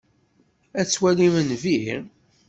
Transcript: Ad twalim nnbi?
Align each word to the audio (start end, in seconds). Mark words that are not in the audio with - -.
Ad 0.79 0.87
twalim 0.87 1.35
nnbi? 1.41 1.81